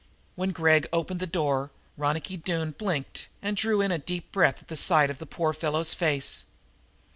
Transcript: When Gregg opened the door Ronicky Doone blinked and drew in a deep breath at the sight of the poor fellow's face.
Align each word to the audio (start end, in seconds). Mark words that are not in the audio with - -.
When 0.35 0.49
Gregg 0.49 0.87
opened 0.91 1.19
the 1.19 1.27
door 1.27 1.69
Ronicky 1.95 2.35
Doone 2.35 2.71
blinked 2.71 3.27
and 3.39 3.55
drew 3.55 3.81
in 3.81 3.91
a 3.91 3.99
deep 3.99 4.31
breath 4.31 4.63
at 4.63 4.67
the 4.67 4.75
sight 4.75 5.11
of 5.11 5.19
the 5.19 5.27
poor 5.27 5.53
fellow's 5.53 5.93
face. 5.93 6.43